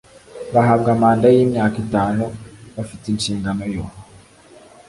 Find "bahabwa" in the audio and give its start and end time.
0.53-0.89